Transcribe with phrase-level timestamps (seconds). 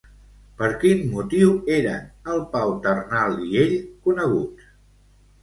[0.61, 3.77] Per quin motiu eren el Pau Ternal i ell
[4.09, 4.69] coneguts?